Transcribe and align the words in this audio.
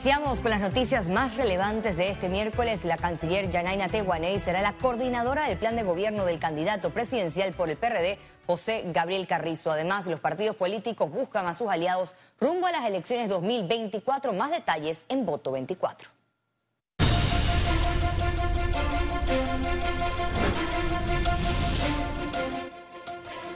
Iniciamos 0.00 0.40
con 0.40 0.50
las 0.50 0.62
noticias 0.62 1.10
más 1.10 1.36
relevantes 1.36 1.98
de 1.98 2.08
este 2.08 2.30
miércoles. 2.30 2.86
La 2.86 2.96
canciller 2.96 3.50
Yanaina 3.50 3.86
Tehuaney 3.86 4.40
será 4.40 4.62
la 4.62 4.72
coordinadora 4.72 5.46
del 5.46 5.58
plan 5.58 5.76
de 5.76 5.82
gobierno 5.82 6.24
del 6.24 6.38
candidato 6.38 6.88
presidencial 6.88 7.52
por 7.52 7.68
el 7.68 7.76
PRD, 7.76 8.18
José 8.46 8.84
Gabriel 8.94 9.26
Carrizo. 9.26 9.70
Además, 9.70 10.06
los 10.06 10.18
partidos 10.18 10.56
políticos 10.56 11.10
buscan 11.12 11.46
a 11.46 11.52
sus 11.52 11.68
aliados 11.68 12.14
rumbo 12.40 12.66
a 12.66 12.72
las 12.72 12.86
elecciones 12.86 13.28
2024. 13.28 14.32
Más 14.32 14.50
detalles 14.50 15.04
en 15.10 15.26
Voto 15.26 15.52
24. 15.52 16.19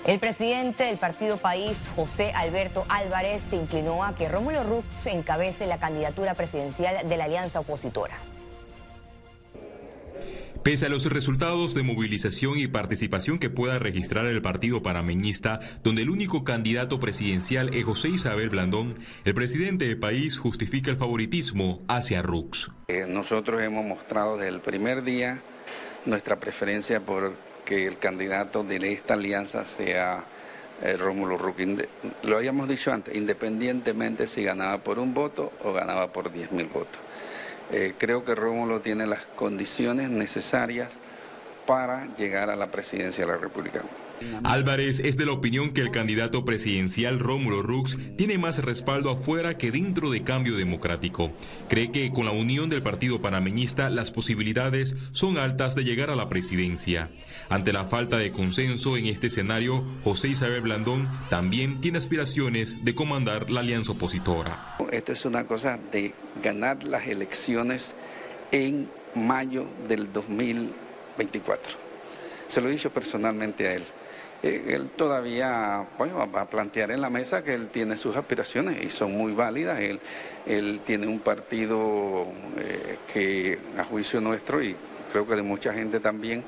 El 0.06 0.18
presidente 0.18 0.84
del 0.84 0.98
partido 0.98 1.38
País, 1.38 1.88
José 1.96 2.30
Alberto 2.34 2.84
Álvarez, 2.90 3.40
se 3.40 3.56
inclinó 3.56 4.04
a 4.04 4.14
que 4.14 4.28
Rómulo 4.28 4.62
Rux 4.62 5.06
encabece 5.06 5.66
la 5.66 5.78
candidatura 5.78 6.34
presidencial 6.34 7.08
de 7.08 7.16
la 7.16 7.24
alianza 7.24 7.60
opositora. 7.60 8.14
Pese 10.62 10.86
a 10.86 10.88
los 10.90 11.06
resultados 11.06 11.74
de 11.74 11.82
movilización 11.82 12.58
y 12.58 12.66
participación 12.66 13.38
que 13.38 13.48
pueda 13.48 13.78
registrar 13.78 14.26
el 14.26 14.42
partido 14.42 14.82
panameñista, 14.82 15.60
donde 15.82 16.02
el 16.02 16.10
único 16.10 16.44
candidato 16.44 17.00
presidencial 17.00 17.74
es 17.74 17.86
José 17.86 18.08
Isabel 18.10 18.50
Blandón, 18.50 18.98
el 19.24 19.32
presidente 19.32 19.86
del 19.86 19.98
país 19.98 20.36
justifica 20.36 20.90
el 20.90 20.98
favoritismo 20.98 21.82
hacia 21.88 22.20
Rux. 22.20 22.70
Eh, 22.88 23.06
nosotros 23.08 23.62
hemos 23.62 23.86
mostrado 23.86 24.36
desde 24.36 24.54
el 24.54 24.60
primer 24.60 25.02
día 25.02 25.40
nuestra 26.04 26.36
preferencia 26.36 27.00
por 27.00 27.32
que 27.64 27.86
el 27.86 27.98
candidato 27.98 28.64
de 28.64 28.92
esta 28.92 29.14
alianza 29.14 29.64
sea 29.64 30.24
eh, 30.82 30.96
Rómulo 30.96 31.36
Ruquín. 31.36 31.78
Lo 32.22 32.36
habíamos 32.36 32.68
dicho 32.68 32.92
antes, 32.92 33.14
independientemente 33.14 34.26
si 34.26 34.44
ganaba 34.44 34.78
por 34.78 34.98
un 34.98 35.14
voto 35.14 35.52
o 35.62 35.72
ganaba 35.72 36.12
por 36.12 36.32
10 36.32 36.52
mil 36.52 36.66
votos. 36.66 37.00
Eh, 37.72 37.94
creo 37.96 38.24
que 38.24 38.34
Rómulo 38.34 38.80
tiene 38.80 39.06
las 39.06 39.20
condiciones 39.20 40.10
necesarias 40.10 40.98
para 41.66 42.14
llegar 42.16 42.50
a 42.50 42.56
la 42.56 42.70
presidencia 42.70 43.26
de 43.26 43.32
la 43.32 43.38
República. 43.38 43.82
Álvarez 44.42 45.00
es 45.00 45.16
de 45.16 45.26
la 45.26 45.32
opinión 45.32 45.72
que 45.72 45.80
el 45.80 45.90
candidato 45.90 46.44
presidencial 46.44 47.18
Rómulo 47.18 47.62
Rux 47.62 47.96
tiene 48.16 48.38
más 48.38 48.62
respaldo 48.62 49.10
afuera 49.10 49.56
que 49.58 49.70
dentro 49.70 50.10
de 50.10 50.22
Cambio 50.22 50.56
Democrático. 50.56 51.32
Cree 51.68 51.90
que 51.90 52.10
con 52.10 52.26
la 52.26 52.32
unión 52.32 52.68
del 52.70 52.82
partido 52.82 53.20
panameñista 53.20 53.90
las 53.90 54.10
posibilidades 54.10 54.94
son 55.12 55.38
altas 55.38 55.74
de 55.74 55.84
llegar 55.84 56.10
a 56.10 56.16
la 56.16 56.28
presidencia. 56.28 57.10
Ante 57.48 57.72
la 57.72 57.84
falta 57.84 58.16
de 58.16 58.32
consenso 58.32 58.96
en 58.96 59.06
este 59.06 59.26
escenario, 59.26 59.84
José 60.04 60.28
Isabel 60.28 60.62
Blandón 60.62 61.08
también 61.28 61.80
tiene 61.80 61.98
aspiraciones 61.98 62.84
de 62.84 62.94
comandar 62.94 63.50
la 63.50 63.60
alianza 63.60 63.92
opositora. 63.92 64.76
Esto 64.90 65.12
es 65.12 65.24
una 65.24 65.44
cosa 65.44 65.78
de 65.92 66.14
ganar 66.42 66.84
las 66.84 67.06
elecciones 67.06 67.94
en 68.52 68.88
mayo 69.14 69.66
del 69.88 70.10
2024. 71.16 71.72
Se 72.48 72.60
lo 72.60 72.68
he 72.68 72.72
dicho 72.72 72.90
personalmente 72.90 73.68
a 73.68 73.74
él. 73.74 73.82
Eh, 74.42 74.74
él 74.74 74.90
todavía 74.90 75.86
va 75.98 76.40
a 76.42 76.50
plantear 76.50 76.90
en 76.90 77.00
la 77.00 77.08
mesa 77.08 77.42
que 77.42 77.54
él 77.54 77.68
tiene 77.68 77.96
sus 77.96 78.14
aspiraciones 78.14 78.84
y 78.84 78.90
son 78.90 79.12
muy 79.12 79.32
válidas. 79.32 79.80
Él, 79.80 80.00
él 80.46 80.80
tiene 80.84 81.06
un 81.06 81.20
partido 81.20 82.26
eh, 82.58 82.98
que 83.12 83.58
a 83.78 83.84
juicio 83.84 84.20
nuestro 84.20 84.62
y 84.62 84.76
creo 85.12 85.26
que 85.26 85.36
de 85.36 85.42
mucha 85.42 85.72
gente 85.72 85.98
también 85.98 86.44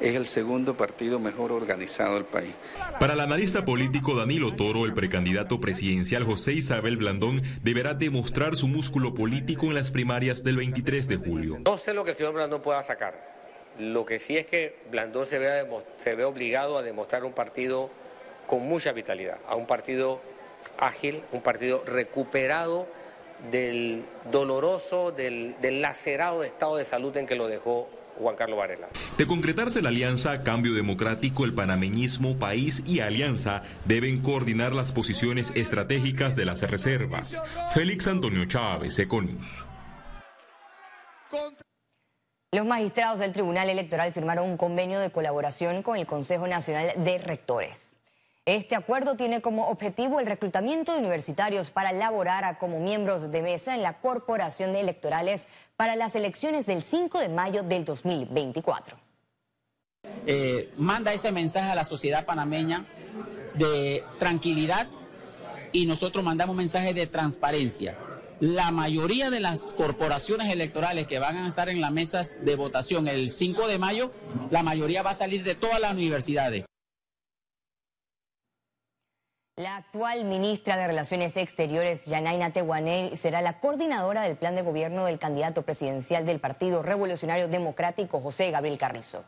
es 0.00 0.14
el 0.14 0.26
segundo 0.26 0.76
partido 0.76 1.18
mejor 1.18 1.50
organizado 1.50 2.14
del 2.14 2.24
país. 2.24 2.52
Para 3.00 3.14
el 3.14 3.20
analista 3.20 3.64
político 3.64 4.14
Danilo 4.14 4.54
Toro, 4.54 4.84
el 4.84 4.94
precandidato 4.94 5.60
presidencial 5.60 6.24
José 6.24 6.52
Isabel 6.52 6.96
Blandón 6.96 7.42
deberá 7.62 7.94
demostrar 7.94 8.56
su 8.56 8.68
músculo 8.68 9.14
político 9.14 9.66
en 9.66 9.74
las 9.74 9.90
primarias 9.90 10.44
del 10.44 10.56
23 10.56 11.08
de 11.08 11.16
julio. 11.16 11.58
No 11.64 11.78
sé 11.78 11.94
lo 11.94 12.04
que 12.04 12.10
el 12.10 12.16
señor 12.16 12.34
Blandón 12.34 12.62
pueda 12.62 12.82
sacar. 12.82 13.43
Lo 13.78 14.06
que 14.06 14.20
sí 14.20 14.36
es 14.36 14.46
que 14.46 14.76
Blandón 14.90 15.26
se 15.26 15.38
ve, 15.38 15.66
se 15.96 16.14
ve 16.14 16.24
obligado 16.24 16.78
a 16.78 16.82
demostrar 16.82 17.24
un 17.24 17.32
partido 17.32 17.90
con 18.46 18.62
mucha 18.62 18.92
vitalidad, 18.92 19.38
a 19.48 19.56
un 19.56 19.66
partido 19.66 20.20
ágil, 20.78 21.22
un 21.32 21.42
partido 21.42 21.82
recuperado 21.84 22.86
del 23.50 24.04
doloroso, 24.30 25.10
del, 25.10 25.56
del, 25.60 25.82
lacerado 25.82 26.44
estado 26.44 26.76
de 26.76 26.84
salud 26.84 27.16
en 27.16 27.26
que 27.26 27.34
lo 27.34 27.48
dejó 27.48 27.88
Juan 28.18 28.36
Carlos 28.36 28.58
Varela. 28.58 28.88
De 29.18 29.26
concretarse 29.26 29.82
la 29.82 29.88
alianza 29.88 30.44
Cambio 30.44 30.72
Democrático, 30.74 31.44
el 31.44 31.52
panameñismo, 31.52 32.38
país 32.38 32.82
y 32.86 33.00
alianza 33.00 33.62
deben 33.84 34.22
coordinar 34.22 34.72
las 34.72 34.92
posiciones 34.92 35.52
estratégicas 35.54 36.36
de 36.36 36.44
las 36.44 36.62
reservas. 36.62 37.38
Félix 37.74 38.06
Antonio 38.06 38.44
Chávez, 38.46 38.98
Econius. 38.98 39.64
Los 42.54 42.66
magistrados 42.66 43.18
del 43.18 43.32
Tribunal 43.32 43.68
Electoral 43.68 44.12
firmaron 44.12 44.48
un 44.48 44.56
convenio 44.56 45.00
de 45.00 45.10
colaboración 45.10 45.82
con 45.82 45.96
el 45.96 46.06
Consejo 46.06 46.46
Nacional 46.46 46.92
de 46.98 47.18
Rectores. 47.18 47.96
Este 48.44 48.76
acuerdo 48.76 49.16
tiene 49.16 49.42
como 49.42 49.66
objetivo 49.70 50.20
el 50.20 50.26
reclutamiento 50.26 50.92
de 50.92 51.00
universitarios 51.00 51.72
para 51.72 51.90
laborar 51.90 52.56
como 52.58 52.78
miembros 52.78 53.32
de 53.32 53.42
mesa 53.42 53.74
en 53.74 53.82
la 53.82 53.94
Corporación 53.94 54.72
de 54.72 54.78
Electorales 54.78 55.48
para 55.76 55.96
las 55.96 56.14
elecciones 56.14 56.64
del 56.64 56.84
5 56.84 57.18
de 57.18 57.28
mayo 57.28 57.64
del 57.64 57.84
2024. 57.84 58.98
Eh, 60.24 60.72
manda 60.76 61.12
ese 61.12 61.32
mensaje 61.32 61.72
a 61.72 61.74
la 61.74 61.84
sociedad 61.84 62.24
panameña 62.24 62.84
de 63.54 64.04
tranquilidad 64.20 64.86
y 65.72 65.86
nosotros 65.86 66.24
mandamos 66.24 66.54
mensaje 66.54 66.94
de 66.94 67.08
transparencia 67.08 67.96
la 68.40 68.70
mayoría 68.70 69.30
de 69.30 69.40
las 69.40 69.72
corporaciones 69.72 70.52
electorales 70.52 71.06
que 71.06 71.18
van 71.18 71.36
a 71.36 71.48
estar 71.48 71.68
en 71.68 71.80
las 71.80 71.92
mesas 71.92 72.44
de 72.44 72.56
votación 72.56 73.08
el 73.08 73.30
5 73.30 73.68
de 73.68 73.78
mayo, 73.78 74.10
la 74.50 74.62
mayoría 74.62 75.02
va 75.02 75.10
a 75.10 75.14
salir 75.14 75.44
de 75.44 75.54
todas 75.54 75.80
las 75.80 75.92
universidades. 75.92 76.64
La 79.56 79.76
actual 79.76 80.24
ministra 80.24 80.76
de 80.76 80.88
Relaciones 80.88 81.36
Exteriores, 81.36 82.06
Yanaina 82.06 82.52
Tehuaney, 82.52 83.16
será 83.16 83.40
la 83.40 83.60
coordinadora 83.60 84.22
del 84.22 84.36
plan 84.36 84.56
de 84.56 84.62
gobierno 84.62 85.04
del 85.04 85.20
candidato 85.20 85.62
presidencial 85.62 86.26
del 86.26 86.40
Partido 86.40 86.82
Revolucionario 86.82 87.46
Democrático, 87.46 88.20
José 88.20 88.50
Gabriel 88.50 88.78
Carrizo. 88.78 89.24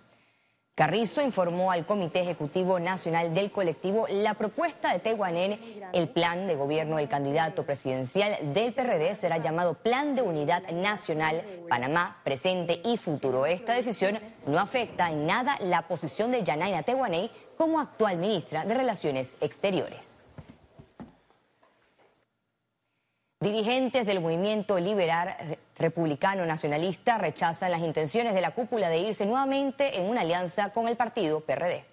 Carrizo 0.77 1.23
informó 1.23 1.71
al 1.71 1.87
Comité 1.87 2.21
Ejecutivo 2.21 2.79
Nacional 2.79 3.33
del 3.33 3.51
colectivo 3.51 4.07
la 4.11 4.35
propuesta 4.35 4.93
de 4.93 4.99
Tehuanén, 4.99 5.59
el 5.95 6.11
plan 6.11 6.47
de 6.47 6.55
gobierno 6.55 6.99
del 6.99 7.09
candidato 7.09 7.65
presidencial 7.65 8.53
del 8.53 8.75
PRD 8.75 9.15
será 9.15 9.39
llamado 9.39 9.73
Plan 9.73 10.15
de 10.15 10.21
Unidad 10.21 10.69
Nacional 10.73 11.43
Panamá, 11.71 12.21
Presente 12.25 12.83
y 12.85 12.99
Futuro. 12.99 13.47
Esta 13.47 13.73
decisión 13.73 14.21
no 14.47 14.59
afecta 14.59 15.11
en 15.11 15.25
nada 15.25 15.57
la 15.61 15.89
posición 15.89 16.31
de 16.31 16.45
Yanaina 16.45 16.83
Tehuaney 16.83 17.31
como 17.57 17.81
actual 17.81 18.19
ministra 18.19 18.67
de 18.67 18.75
Relaciones 18.75 19.39
Exteriores. 19.41 20.26
Dirigentes 23.39 24.07
del 24.07 24.21
movimiento 24.21 24.79
liberal 24.79 25.59
republicano 25.77 26.47
nacionalista 26.47 27.19
rechazan 27.19 27.71
las 27.71 27.83
intenciones 27.83 28.33
de 28.33 28.41
la 28.41 28.55
cúpula 28.55 28.89
de 28.89 28.99
irse 28.99 29.27
nuevamente 29.27 30.01
en 30.01 30.09
una 30.09 30.23
alianza 30.23 30.73
con 30.73 30.89
el 30.89 30.97
partido 30.97 31.41
PRD. 31.41 31.85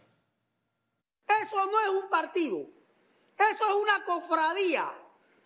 Eso 1.41 1.65
no 1.65 1.81
es 1.81 2.03
un 2.03 2.09
partido, 2.09 2.59
eso 2.59 3.63
es 3.67 3.75
una 3.81 4.05
cofradía, 4.05 4.89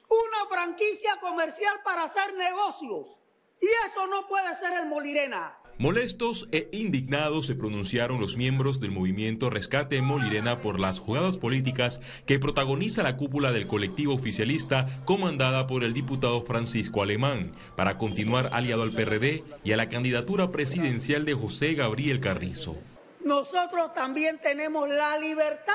una 0.08 0.50
franquicia 0.50 1.18
comercial 1.20 1.82
para 1.84 2.04
hacer 2.04 2.36
negocios. 2.36 3.18
Y 3.60 3.68
eso 3.88 4.06
no 4.06 4.28
puede 4.28 4.56
ser 4.56 4.74
el 4.74 4.86
Molirena. 4.86 5.58
Molestos 5.80 6.48
e 6.52 6.70
indignados 6.72 7.46
se 7.46 7.54
pronunciaron 7.54 8.20
los 8.20 8.36
miembros 8.36 8.80
del 8.80 8.90
movimiento 8.90 9.52
Rescate 9.52 10.02
Molirena 10.02 10.60
por 10.60 10.80
las 10.80 10.98
jugadas 10.98 11.38
políticas 11.38 12.02
que 12.26 12.40
protagoniza 12.40 13.04
la 13.04 13.16
cúpula 13.16 13.52
del 13.52 13.68
colectivo 13.68 14.16
oficialista 14.16 14.88
comandada 15.06 15.68
por 15.68 15.84
el 15.84 15.94
diputado 15.94 16.42
Francisco 16.42 17.04
Alemán 17.04 17.52
para 17.76 18.00
continuar 18.00 18.50
aliado 18.54 18.82
al 18.82 18.92
PRD 18.92 19.44
y 19.64 19.72
a 19.72 19.78
la 19.78 19.88
candidatura 19.88 20.50
presidencial 20.50 21.26
de 21.26 21.36
José 21.36 21.76
Gabriel 21.76 22.22
Carrizo. 22.22 22.76
Nosotros 23.24 23.94
también 23.94 24.40
tenemos 24.42 24.90
la 24.90 25.20
libertad 25.20 25.74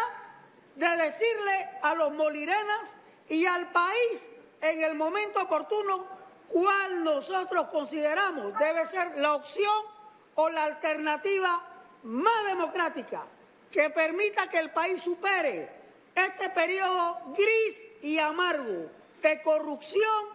de 0.75 0.89
decirle 0.97 1.69
a 1.81 1.95
los 1.95 2.13
molirenas 2.13 2.97
y 3.29 3.47
al 3.47 3.71
país 3.71 4.29
en 4.63 4.83
el 4.83 4.97
momento 4.97 5.43
oportuno 5.43 6.07
cuál 6.49 7.05
nosotros 7.05 7.67
consideramos 7.71 8.53
debe 8.59 8.85
ser 8.87 9.19
la 9.19 9.35
opción 9.35 9.92
o 10.35 10.49
la 10.49 10.65
alternativa 10.65 11.65
más 12.05 12.47
democrática 12.47 13.25
que 13.71 13.91
permita 13.91 14.49
que 14.49 14.59
el 14.59 14.71
país 14.71 15.01
supere 15.03 15.69
este 16.15 16.51
periodo 16.51 17.21
gris 17.37 17.83
y 18.03 18.19
amargo 18.19 18.91
de 19.23 19.43
corrupción, 19.43 20.27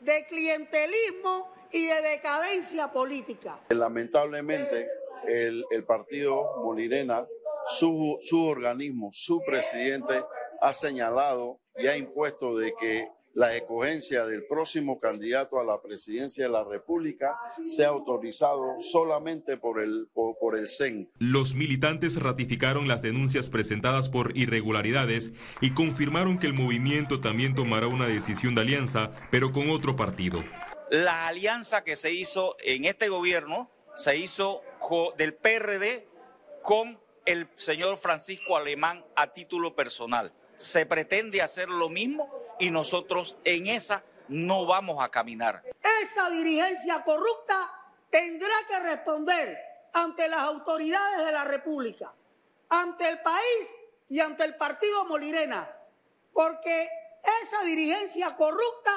de 0.00 0.26
clientelismo 0.26 1.52
y 1.70 1.86
de 1.86 2.02
decadencia 2.02 2.90
política. 2.90 3.60
Lamentablemente, 3.68 4.88
el, 5.26 5.84
partido 5.86 6.56
Molirena, 6.62 7.26
su 7.66 8.18
organismo, 8.48 9.10
su 9.12 9.40
presidente, 9.46 10.24
ha 10.60 10.72
señalado 10.72 11.60
y 11.76 11.86
ha 11.86 11.96
impuesto 11.96 12.56
de 12.56 12.74
que 12.74 13.08
la 13.34 13.54
escogencia 13.54 14.26
del 14.26 14.44
próximo 14.46 15.00
candidato 15.00 15.60
a 15.60 15.64
la 15.64 15.80
presidencia 15.80 16.46
de 16.46 16.52
la 16.52 16.64
República 16.64 17.36
sea 17.66 17.88
autorizado 17.88 18.76
solamente 18.80 19.56
por 19.56 19.80
el, 19.80 20.08
por, 20.12 20.36
por 20.38 20.56
el 20.56 20.68
CEN. 20.68 21.10
Los 21.18 21.54
militantes 21.54 22.20
ratificaron 22.20 22.88
las 22.88 23.02
denuncias 23.02 23.50
presentadas 23.50 24.08
por 24.08 24.36
irregularidades 24.36 25.32
y 25.60 25.72
confirmaron 25.72 26.38
que 26.38 26.46
el 26.46 26.54
movimiento 26.54 27.20
también 27.20 27.54
tomará 27.54 27.86
una 27.86 28.06
decisión 28.06 28.54
de 28.54 28.62
alianza, 28.62 29.12
pero 29.30 29.52
con 29.52 29.70
otro 29.70 29.96
partido. 29.96 30.42
La 30.90 31.26
alianza 31.26 31.84
que 31.84 31.96
se 31.96 32.12
hizo 32.12 32.56
en 32.62 32.84
este 32.84 33.08
gobierno 33.08 33.70
se 33.94 34.16
hizo 34.16 34.62
del 35.16 35.34
PRD 35.34 36.06
con 36.62 37.00
el 37.24 37.48
señor 37.54 37.96
Francisco 37.96 38.56
Alemán 38.56 39.04
a 39.16 39.32
título 39.32 39.74
personal. 39.74 40.34
Se 40.56 40.84
pretende 40.86 41.40
hacer 41.40 41.68
lo 41.68 41.88
mismo 41.88 42.41
y 42.62 42.70
nosotros 42.70 43.36
en 43.42 43.66
esa 43.66 44.04
no 44.28 44.66
vamos 44.66 45.02
a 45.02 45.08
caminar. 45.08 45.64
Esa 46.00 46.30
dirigencia 46.30 47.02
corrupta 47.02 47.68
tendrá 48.08 48.54
que 48.68 48.78
responder 48.78 49.58
ante 49.92 50.28
las 50.28 50.42
autoridades 50.42 51.26
de 51.26 51.32
la 51.32 51.42
República, 51.42 52.12
ante 52.68 53.08
el 53.08 53.20
país 53.20 53.68
y 54.08 54.20
ante 54.20 54.44
el 54.44 54.54
partido 54.54 55.04
Molirena, 55.06 55.68
porque 56.32 56.88
esa 57.42 57.64
dirigencia 57.64 58.36
corrupta 58.36 58.92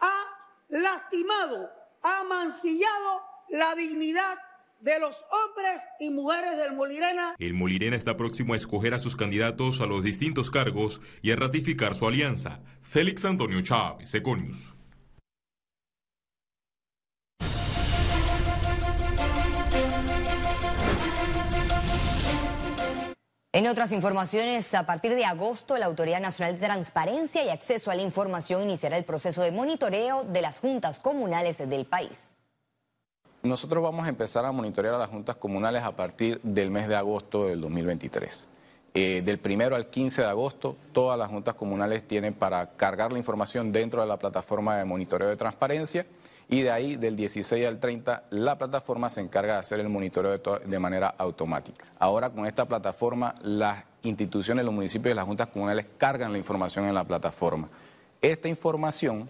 ha 0.00 0.24
lastimado, 0.68 1.72
ha 2.02 2.22
mancillado 2.24 3.24
la 3.48 3.74
dignidad 3.74 4.38
de 4.84 5.00
los 5.00 5.24
hombres 5.30 5.80
y 5.98 6.10
mujeres 6.10 6.58
del 6.58 6.76
Molirena. 6.76 7.34
El 7.38 7.54
Molirena 7.54 7.96
está 7.96 8.18
próximo 8.18 8.52
a 8.52 8.58
escoger 8.58 8.92
a 8.92 8.98
sus 8.98 9.16
candidatos 9.16 9.80
a 9.80 9.86
los 9.86 10.04
distintos 10.04 10.50
cargos 10.50 11.00
y 11.22 11.32
a 11.32 11.36
ratificar 11.36 11.94
su 11.94 12.06
alianza. 12.06 12.60
Félix 12.82 13.24
Antonio 13.24 13.62
Chávez, 13.62 14.14
Econius. 14.14 14.74
En 23.52 23.68
otras 23.68 23.92
informaciones, 23.92 24.74
a 24.74 24.84
partir 24.84 25.14
de 25.14 25.24
agosto, 25.24 25.78
la 25.78 25.86
Autoridad 25.86 26.20
Nacional 26.20 26.58
de 26.58 26.66
Transparencia 26.66 27.42
y 27.42 27.48
Acceso 27.48 27.90
a 27.90 27.94
la 27.94 28.02
Información 28.02 28.64
iniciará 28.64 28.98
el 28.98 29.04
proceso 29.04 29.42
de 29.42 29.52
monitoreo 29.52 30.24
de 30.24 30.42
las 30.42 30.58
juntas 30.58 31.00
comunales 31.00 31.56
del 31.56 31.86
país. 31.86 32.33
Nosotros 33.44 33.82
vamos 33.82 34.06
a 34.06 34.08
empezar 34.08 34.46
a 34.46 34.52
monitorear 34.52 34.94
a 34.94 34.98
las 34.98 35.10
juntas 35.10 35.36
comunales 35.36 35.82
a 35.82 35.94
partir 35.94 36.40
del 36.42 36.70
mes 36.70 36.88
de 36.88 36.96
agosto 36.96 37.46
del 37.46 37.60
2023. 37.60 38.46
Eh, 38.94 39.20
del 39.22 39.38
primero 39.38 39.76
al 39.76 39.90
15 39.90 40.22
de 40.22 40.28
agosto, 40.28 40.76
todas 40.92 41.18
las 41.18 41.28
juntas 41.28 41.54
comunales 41.54 42.08
tienen 42.08 42.32
para 42.32 42.70
cargar 42.70 43.12
la 43.12 43.18
información 43.18 43.70
dentro 43.70 44.00
de 44.00 44.06
la 44.06 44.18
plataforma 44.18 44.78
de 44.78 44.86
monitoreo 44.86 45.28
de 45.28 45.36
transparencia 45.36 46.06
y 46.48 46.62
de 46.62 46.70
ahí, 46.70 46.96
del 46.96 47.16
16 47.16 47.66
al 47.66 47.78
30, 47.80 48.24
la 48.30 48.56
plataforma 48.56 49.10
se 49.10 49.20
encarga 49.20 49.52
de 49.52 49.58
hacer 49.58 49.78
el 49.78 49.90
monitoreo 49.90 50.38
de, 50.38 50.60
de 50.64 50.78
manera 50.78 51.14
automática. 51.18 51.84
Ahora, 51.98 52.30
con 52.30 52.46
esta 52.46 52.64
plataforma, 52.64 53.34
las 53.42 53.84
instituciones, 54.04 54.64
los 54.64 54.72
municipios 54.72 55.12
y 55.12 55.16
las 55.16 55.26
juntas 55.26 55.48
comunales 55.48 55.84
cargan 55.98 56.32
la 56.32 56.38
información 56.38 56.86
en 56.86 56.94
la 56.94 57.04
plataforma. 57.04 57.68
Esta 58.22 58.48
información 58.48 59.28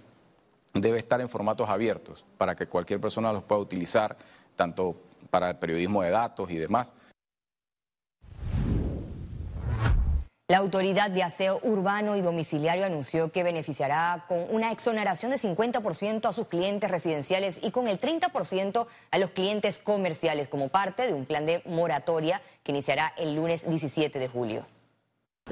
debe 0.74 0.98
estar 0.98 1.20
en 1.20 1.28
formatos 1.28 1.68
abiertos 1.68 2.24
para 2.36 2.54
que 2.54 2.66
cualquier 2.66 3.00
persona 3.00 3.32
los 3.32 3.44
pueda 3.44 3.60
utilizar, 3.60 4.16
tanto 4.56 4.96
para 5.30 5.50
el 5.50 5.56
periodismo 5.56 6.02
de 6.02 6.10
datos 6.10 6.50
y 6.50 6.56
demás. 6.56 6.92
La 10.46 10.58
Autoridad 10.58 11.10
de 11.10 11.22
Aseo 11.22 11.58
Urbano 11.62 12.16
y 12.16 12.20
Domiciliario 12.20 12.84
anunció 12.84 13.32
que 13.32 13.42
beneficiará 13.42 14.26
con 14.28 14.44
una 14.50 14.72
exoneración 14.72 15.30
de 15.30 15.38
50% 15.38 16.28
a 16.28 16.32
sus 16.34 16.48
clientes 16.48 16.90
residenciales 16.90 17.58
y 17.62 17.70
con 17.70 17.88
el 17.88 17.98
30% 17.98 18.86
a 19.10 19.18
los 19.18 19.30
clientes 19.30 19.78
comerciales 19.78 20.48
como 20.48 20.68
parte 20.68 21.06
de 21.06 21.14
un 21.14 21.24
plan 21.24 21.46
de 21.46 21.62
moratoria 21.64 22.42
que 22.62 22.72
iniciará 22.72 23.14
el 23.16 23.34
lunes 23.34 23.66
17 23.66 24.18
de 24.18 24.28
julio. 24.28 24.66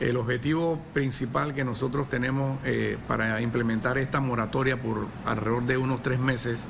El 0.01 0.17
objetivo 0.17 0.81
principal 0.95 1.55
que 1.55 1.65
nosotros 1.65 2.09
tenemos 2.09 2.59
eh, 2.65 2.97
para 3.07 3.41
implementar 3.43 3.99
esta 3.99 4.21
moratoria 4.21 4.81
por 4.81 5.07
alrededor 5.27 5.65
de 5.65 5.77
unos 5.77 6.03
tres 6.03 6.19
meses 6.19 6.65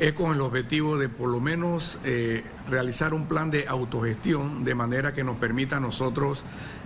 es 0.00 0.12
con 0.12 0.34
el 0.34 0.40
objetivo 0.40 0.98
de 0.98 1.08
por 1.08 1.28
lo 1.28 1.40
menos 1.40 2.00
eh, 2.04 2.44
realizar 2.68 3.14
un 3.14 3.26
plan 3.26 3.52
de 3.52 3.68
autogestión 3.68 4.64
de 4.64 4.74
manera 4.74 5.14
que 5.14 5.22
nos 5.22 5.36
permita 5.36 5.76
a 5.76 5.80
nosotros 5.80 6.42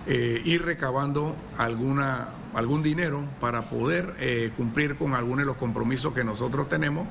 eh, 0.06 0.42
ir 0.44 0.62
recabando 0.62 1.34
alguna, 1.56 2.28
algún 2.54 2.82
dinero 2.82 3.24
para 3.40 3.62
poder 3.62 4.52
cumplir 4.56 4.96
con 4.96 5.14
algunos 5.14 5.38
de 5.38 5.46
los 5.46 5.56
compromisos 5.56 6.12
que 6.12 6.22
nosotros 6.22 6.68
tenemos. 6.68 7.08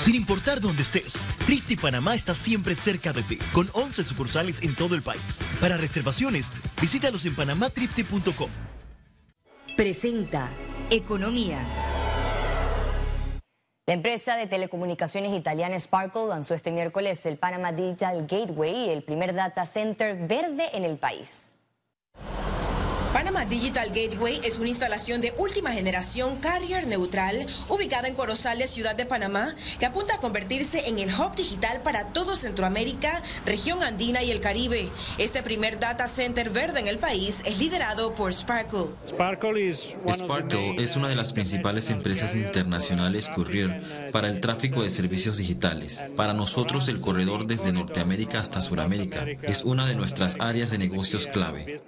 Sin 0.00 0.14
importar 0.14 0.62
dónde 0.62 0.82
estés, 0.82 1.12
Trifte 1.44 1.76
Panamá 1.76 2.14
está 2.14 2.34
siempre 2.34 2.74
cerca 2.74 3.12
de 3.12 3.22
ti, 3.22 3.36
con 3.52 3.68
11 3.74 4.02
sucursales 4.02 4.62
en 4.62 4.74
todo 4.74 4.94
el 4.94 5.02
país. 5.02 5.20
Para 5.60 5.76
reservaciones, 5.76 6.46
visítalos 6.80 7.26
en 7.26 7.36
panamatrifte.com. 7.36 8.50
Presenta 9.76 10.48
Economía. 10.88 11.58
La 13.86 13.94
empresa 13.94 14.36
de 14.36 14.46
telecomunicaciones 14.46 15.36
italiana 15.36 15.78
Sparkle 15.78 16.28
lanzó 16.28 16.54
este 16.54 16.72
miércoles 16.72 17.26
el 17.26 17.36
Panama 17.36 17.72
Digital 17.72 18.26
Gateway, 18.26 18.88
el 18.88 19.02
primer 19.02 19.34
data 19.34 19.66
center 19.66 20.16
verde 20.26 20.64
en 20.72 20.84
el 20.84 20.96
país. 20.96 21.49
Panama 23.12 23.44
Digital 23.44 23.88
Gateway 23.88 24.40
es 24.44 24.58
una 24.58 24.68
instalación 24.68 25.20
de 25.20 25.34
última 25.36 25.72
generación 25.72 26.36
carrier 26.36 26.86
neutral 26.86 27.44
ubicada 27.68 28.06
en 28.06 28.14
Corozales, 28.14 28.70
ciudad 28.70 28.94
de 28.94 29.04
Panamá, 29.04 29.56
que 29.80 29.86
apunta 29.86 30.14
a 30.14 30.18
convertirse 30.18 30.88
en 30.88 31.00
el 31.00 31.08
hub 31.12 31.34
digital 31.34 31.82
para 31.82 32.12
todo 32.12 32.36
Centroamérica, 32.36 33.20
región 33.44 33.82
andina 33.82 34.22
y 34.22 34.30
el 34.30 34.40
Caribe. 34.40 34.90
Este 35.18 35.42
primer 35.42 35.80
data 35.80 36.06
center 36.06 36.50
verde 36.50 36.78
en 36.78 36.86
el 36.86 36.98
país 36.98 37.38
es 37.44 37.58
liderado 37.58 38.14
por 38.14 38.32
Sparkle. 38.32 38.90
Sparkle 39.04 39.68
es 40.78 40.96
una 40.96 41.08
de 41.08 41.16
las 41.16 41.32
principales 41.32 41.90
empresas 41.90 42.36
internacionales 42.36 43.28
courier 43.28 44.10
para 44.12 44.28
el 44.28 44.40
tráfico 44.40 44.84
de 44.84 44.90
servicios 44.90 45.36
digitales. 45.36 46.00
Para 46.14 46.32
nosotros 46.32 46.86
el 46.86 47.00
corredor 47.00 47.48
desde 47.48 47.72
Norteamérica 47.72 48.38
hasta 48.38 48.60
Suramérica 48.60 49.26
es 49.42 49.62
una 49.64 49.86
de 49.86 49.96
nuestras 49.96 50.36
áreas 50.38 50.70
de 50.70 50.78
negocios 50.78 51.26
clave. 51.26 51.80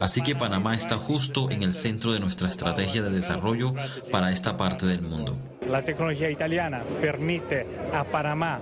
Así 0.00 0.22
que 0.22 0.36
Panamá 0.36 0.74
está 0.74 0.96
justo 0.96 1.50
en 1.50 1.62
el 1.62 1.74
centro 1.74 2.12
de 2.12 2.20
nuestra 2.20 2.48
estrategia 2.48 3.02
de 3.02 3.10
desarrollo 3.10 3.74
para 4.12 4.30
esta 4.30 4.56
parte 4.56 4.86
del 4.86 5.02
mundo. 5.02 5.36
La 5.68 5.82
tecnología 5.82 6.30
italiana 6.30 6.82
permite 7.00 7.66
a 7.92 8.04
Panamá 8.04 8.60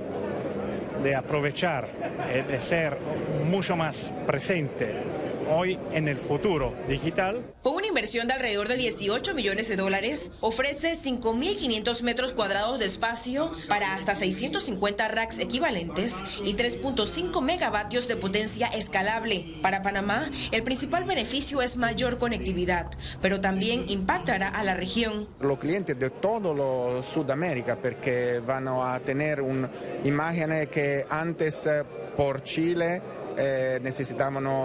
de 1.03 1.15
aprovechar 1.15 1.89
y 2.31 2.51
de 2.51 2.61
ser 2.61 2.97
mucho 3.51 3.77
más 3.77 4.11
presente 4.27 4.95
hoy 5.49 5.79
en 5.93 6.09
el 6.09 6.17
futuro 6.17 6.75
digital. 6.89 7.43
Con 7.63 7.75
una 7.75 7.87
inversión 7.87 8.27
de 8.27 8.35
alrededor 8.35 8.69
de 8.69 8.77
18 8.77 9.35
millones 9.35 9.69
de 9.69 9.77
dólares, 9.77 10.31
ofrece 10.41 10.95
5.500 10.95 12.03
metros 12.03 12.33
cuadrados 12.33 12.79
de 12.79 12.87
espacio 12.87 13.51
para 13.69 13.95
hasta 13.95 14.15
650 14.15 15.09
racks 15.09 15.39
equivalentes 15.39 16.17
y 16.45 16.55
3.5 16.55 17.43
megavatios 17.43 18.09
de 18.09 18.17
potencia 18.17 18.67
escalable. 18.69 19.59
Para 19.63 19.83
Panamá, 19.83 20.31
el 20.53 20.63
principal 20.63 21.05
beneficio 21.05 21.63
es 21.63 21.77
mayor 21.77 22.19
conectividad, 22.19 22.91
pero 23.21 23.41
también 23.41 23.85
impactará 23.89 24.49
a 24.49 24.65
la 24.65 24.75
región. 24.75 25.29
Los 25.41 25.59
clientes 25.59 25.99
de 25.99 26.11
todo 26.11 27.03
Sudamérica, 27.03 27.77
porque 27.77 28.41
van 28.47 28.69
a 28.69 29.01
tener 29.01 29.41
una 29.41 29.71
imagen 30.05 30.69
que 30.69 31.07
antes 31.09 31.67
eh, 31.67 31.83
por 32.17 32.43
Chile 32.43 33.03
eh, 33.37 33.81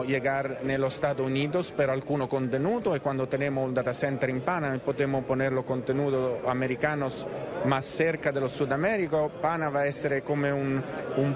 llegar 0.07 0.59
en 0.63 0.81
los 0.81 0.95
Estados 0.95 1.25
Unidos 1.25 1.71
per 1.71 1.89
alcuni 1.89 2.27
contenuti 2.27 2.89
e 2.93 2.99
quando 2.99 3.27
tenemos 3.27 3.65
un 3.65 3.73
data 3.73 3.93
center 3.93 4.29
in 4.29 4.41
Panama 4.41 4.77
podemos 4.79 5.23
poner 5.25 5.51
los 5.51 5.65
contenidos 5.65 6.39
americanos 6.47 7.27
más 7.65 7.85
cerca 7.85 8.31
de 8.31 8.39
los 8.39 8.51
Sudamérica. 8.51 9.27
Panama 9.41 9.79
va 9.79 9.83
a 9.83 9.91
ser 9.91 10.23
como 10.23 10.47
un, 10.47 10.83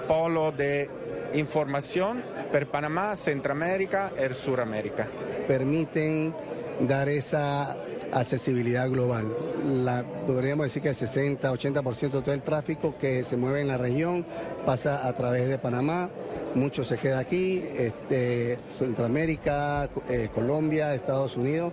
polo 0.06 0.52
de 0.52 0.88
información 1.34 2.22
per 2.50 2.66
Panamá, 2.68 3.16
Centroamérica 3.16 4.12
y 4.18 4.34
Suramérica. 4.34 5.06
Permiten 5.46 6.34
dar 6.80 7.08
esa 7.08 7.76
accesibilidad 8.12 8.88
global. 8.88 9.34
La, 9.64 10.04
podríamos 10.26 10.66
decir 10.66 10.82
que 10.82 10.90
el 10.90 10.94
60-80% 10.94 12.00
de 12.10 12.22
todo 12.22 12.32
el 12.32 12.42
tráfico 12.42 12.96
que 12.98 13.24
se 13.24 13.36
mueve 13.36 13.60
en 13.60 13.68
la 13.68 13.78
región 13.78 14.24
pasa 14.64 15.06
a 15.06 15.12
través 15.12 15.48
de 15.48 15.58
Panamá 15.58 16.10
mucho 16.56 16.84
se 16.84 16.96
queda 16.96 17.18
aquí, 17.18 17.62
este, 17.76 18.56
Centroamérica, 18.56 19.88
eh, 20.08 20.28
Colombia, 20.34 20.94
Estados 20.94 21.36
Unidos, 21.36 21.72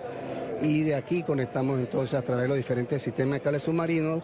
y 0.62 0.84
de 0.84 0.96
aquí 0.96 1.24
conectamos 1.24 1.80
entonces 1.80 2.14
a 2.14 2.22
través 2.22 2.44
de 2.44 2.48
los 2.50 2.58
diferentes 2.58 3.02
sistemas 3.02 3.40
de 3.40 3.42
cables 3.42 3.64
submarinos 3.64 4.24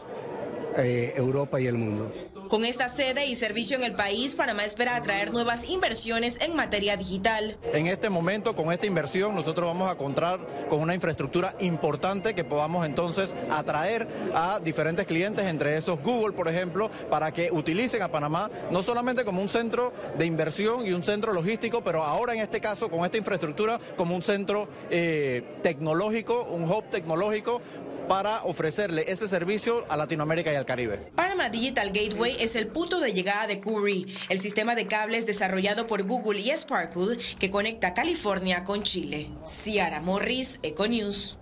eh, 0.77 1.13
Europa 1.15 1.59
y 1.59 1.67
el 1.67 1.75
mundo. 1.75 2.11
Con 2.49 2.65
esta 2.65 2.89
sede 2.89 3.27
y 3.27 3.35
servicio 3.35 3.77
en 3.77 3.83
el 3.83 3.93
país, 3.93 4.33
Panamá 4.33 4.65
espera 4.65 4.95
atraer 4.95 5.31
nuevas 5.31 5.69
inversiones 5.69 6.35
en 6.41 6.55
materia 6.55 6.97
digital. 6.97 7.55
En 7.73 7.85
este 7.85 8.09
momento, 8.09 8.55
con 8.55 8.71
esta 8.71 8.87
inversión, 8.87 9.35
nosotros 9.35 9.67
vamos 9.67 9.87
a 9.87 9.95
contar 9.95 10.39
con 10.67 10.81
una 10.81 10.95
infraestructura 10.95 11.53
importante 11.59 12.33
que 12.33 12.43
podamos 12.43 12.87
entonces 12.87 13.35
atraer 13.51 14.07
a 14.33 14.59
diferentes 14.59 15.05
clientes, 15.05 15.45
entre 15.45 15.77
esos 15.77 16.01
Google, 16.01 16.33
por 16.33 16.47
ejemplo, 16.47 16.89
para 17.11 17.31
que 17.31 17.51
utilicen 17.51 18.01
a 18.01 18.07
Panamá 18.07 18.49
no 18.71 18.81
solamente 18.81 19.23
como 19.23 19.43
un 19.43 19.49
centro 19.49 19.93
de 20.17 20.25
inversión 20.25 20.87
y 20.87 20.93
un 20.93 21.03
centro 21.03 21.33
logístico, 21.33 21.83
pero 21.83 22.03
ahora 22.03 22.33
en 22.33 22.39
este 22.39 22.59
caso 22.59 22.89
con 22.89 23.05
esta 23.05 23.17
infraestructura 23.17 23.79
como 23.95 24.15
un 24.15 24.23
centro 24.23 24.67
eh, 24.89 25.43
tecnológico, 25.61 26.45
un 26.45 26.63
hub 26.63 26.85
tecnológico 26.89 27.61
para 28.09 28.43
ofrecerle 28.43 29.05
ese 29.07 29.27
servicio 29.27 29.85
a 29.87 29.95
Latinoamérica 29.95 30.51
y 30.51 30.55
al 30.55 30.65
Caribe. 30.65 30.97
Panama 31.13 31.51
Digital 31.51 31.91
Gateway 31.91 32.37
es 32.39 32.55
el 32.55 32.65
punto 32.65 32.99
de 32.99 33.13
llegada 33.13 33.45
de 33.45 33.59
Curry, 33.59 34.07
el 34.29 34.39
sistema 34.39 34.73
de 34.73 34.87
cables 34.87 35.27
desarrollado 35.27 35.85
por 35.85 36.01
Google 36.07 36.41
y 36.41 36.49
Sparkle 36.49 37.19
que 37.39 37.51
conecta 37.51 37.93
California 37.93 38.63
con 38.63 38.81
Chile. 38.81 39.29
Ciara 39.45 40.01
Morris, 40.01 40.59
Econews. 40.63 41.37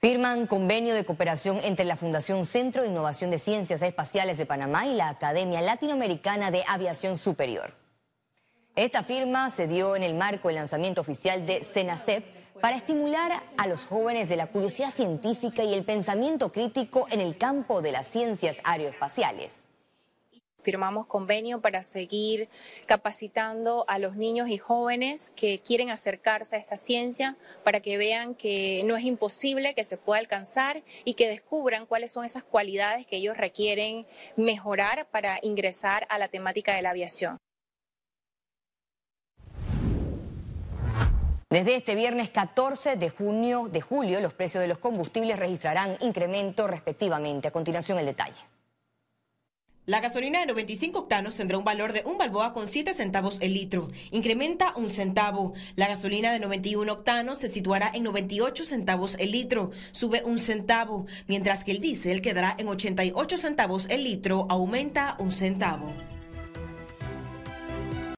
Firman 0.00 0.46
convenio 0.46 0.94
de 0.94 1.04
cooperación 1.04 1.58
entre 1.64 1.84
la 1.84 1.96
Fundación 1.96 2.46
Centro 2.46 2.82
de 2.82 2.90
Innovación 2.90 3.32
de 3.32 3.40
Ciencias 3.40 3.82
Espaciales 3.82 4.38
de 4.38 4.46
Panamá 4.46 4.86
y 4.86 4.94
la 4.94 5.08
Academia 5.08 5.60
Latinoamericana 5.60 6.52
de 6.52 6.62
Aviación 6.68 7.18
Superior. 7.18 7.74
Esta 8.76 9.02
firma 9.02 9.50
se 9.50 9.66
dio 9.66 9.96
en 9.96 10.04
el 10.04 10.14
marco 10.14 10.48
del 10.48 10.56
lanzamiento 10.56 11.00
oficial 11.00 11.44
de 11.46 11.64
CENACEP 11.64 12.33
para 12.64 12.76
estimular 12.76 13.42
a 13.58 13.66
los 13.66 13.84
jóvenes 13.84 14.30
de 14.30 14.36
la 14.36 14.46
curiosidad 14.46 14.90
científica 14.90 15.62
y 15.64 15.74
el 15.74 15.84
pensamiento 15.84 16.50
crítico 16.50 17.06
en 17.10 17.20
el 17.20 17.36
campo 17.36 17.82
de 17.82 17.92
las 17.92 18.06
ciencias 18.06 18.56
aeroespaciales 18.64 19.68
firmamos 20.62 21.06
convenio 21.06 21.60
para 21.60 21.82
seguir 21.82 22.48
capacitando 22.86 23.84
a 23.86 23.98
los 23.98 24.16
niños 24.16 24.48
y 24.48 24.56
jóvenes 24.56 25.30
que 25.36 25.58
quieren 25.58 25.90
acercarse 25.90 26.56
a 26.56 26.58
esta 26.58 26.78
ciencia 26.78 27.36
para 27.64 27.80
que 27.80 27.98
vean 27.98 28.34
que 28.34 28.82
no 28.86 28.96
es 28.96 29.04
imposible, 29.04 29.74
que 29.74 29.84
se 29.84 29.98
puede 29.98 30.20
alcanzar 30.20 30.82
y 31.04 31.14
que 31.14 31.28
descubran 31.28 31.84
cuáles 31.84 32.12
son 32.12 32.24
esas 32.24 32.44
cualidades 32.44 33.06
que 33.06 33.16
ellos 33.16 33.36
requieren 33.36 34.06
mejorar 34.36 35.06
para 35.10 35.38
ingresar 35.42 36.06
a 36.08 36.18
la 36.18 36.28
temática 36.28 36.74
de 36.74 36.80
la 36.80 36.90
aviación. 36.90 37.36
Desde 41.54 41.76
este 41.76 41.94
viernes 41.94 42.30
14 42.30 42.96
de 42.96 43.10
junio 43.10 43.68
de 43.68 43.80
julio, 43.80 44.18
los 44.18 44.32
precios 44.32 44.60
de 44.60 44.66
los 44.66 44.78
combustibles 44.78 45.38
registrarán 45.38 45.96
incremento 46.00 46.66
respectivamente. 46.66 47.46
A 47.46 47.52
continuación, 47.52 47.96
el 47.96 48.06
detalle. 48.06 48.40
La 49.86 50.00
gasolina 50.00 50.40
de 50.40 50.46
95 50.46 50.98
octanos 50.98 51.36
tendrá 51.36 51.56
un 51.56 51.64
valor 51.64 51.92
de 51.92 52.02
un 52.06 52.18
balboa 52.18 52.52
con 52.52 52.66
7 52.66 52.92
centavos 52.92 53.38
el 53.40 53.54
litro. 53.54 53.88
Incrementa 54.10 54.72
un 54.74 54.90
centavo. 54.90 55.54
La 55.76 55.86
gasolina 55.86 56.32
de 56.32 56.40
91 56.40 56.92
octanos 56.92 57.38
se 57.38 57.48
situará 57.48 57.88
en 57.94 58.02
98 58.02 58.64
centavos 58.64 59.14
el 59.20 59.30
litro. 59.30 59.70
Sube 59.92 60.24
un 60.24 60.40
centavo. 60.40 61.06
Mientras 61.28 61.62
que 61.62 61.70
el 61.70 61.78
diésel 61.78 62.20
quedará 62.20 62.56
en 62.58 62.66
88 62.66 63.36
centavos 63.36 63.86
el 63.90 64.02
litro. 64.02 64.48
Aumenta 64.50 65.14
un 65.20 65.30
centavo. 65.30 66.13